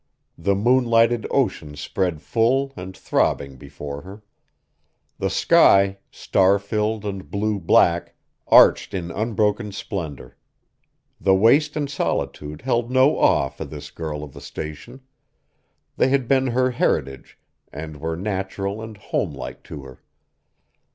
[0.39, 4.23] The moon lighted ocean spread full and throbbing before her.
[5.19, 8.15] The sky, star filled and blue black,
[8.47, 10.37] arched in unbroken splendor.
[11.19, 15.01] The waste and solitude held no awe for this girl of the Station.
[15.97, 17.37] They had been her heritage
[17.71, 20.01] and were natural and homelike to her.